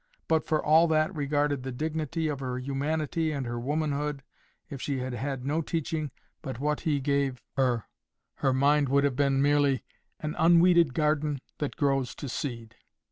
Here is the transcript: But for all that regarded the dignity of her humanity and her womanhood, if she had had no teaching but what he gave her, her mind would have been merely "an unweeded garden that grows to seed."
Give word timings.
But 0.27 0.47
for 0.47 0.65
all 0.65 0.87
that 0.87 1.15
regarded 1.15 1.61
the 1.61 1.71
dignity 1.71 2.27
of 2.27 2.39
her 2.39 2.57
humanity 2.57 3.31
and 3.31 3.45
her 3.45 3.59
womanhood, 3.59 4.23
if 4.67 4.81
she 4.81 4.97
had 4.97 5.13
had 5.13 5.45
no 5.45 5.61
teaching 5.61 6.09
but 6.41 6.59
what 6.59 6.79
he 6.79 6.99
gave 6.99 7.39
her, 7.55 7.85
her 8.37 8.51
mind 8.51 8.89
would 8.89 9.03
have 9.03 9.15
been 9.15 9.43
merely 9.43 9.83
"an 10.19 10.33
unweeded 10.39 10.95
garden 10.95 11.37
that 11.59 11.75
grows 11.75 12.15
to 12.15 12.27
seed." 12.29 12.77